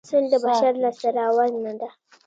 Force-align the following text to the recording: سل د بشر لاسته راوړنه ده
سل 0.09 0.23
د 0.31 0.35
بشر 0.43 0.73
لاسته 0.83 1.09
راوړنه 1.17 1.73
ده 1.79 1.89